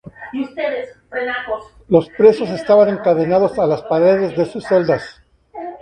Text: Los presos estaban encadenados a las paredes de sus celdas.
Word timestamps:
Los 1.87 2.09
presos 2.09 2.49
estaban 2.49 2.89
encadenados 2.89 3.59
a 3.59 3.67
las 3.67 3.83
paredes 3.83 4.35
de 4.35 4.45
sus 4.47 4.63
celdas. 4.65 5.21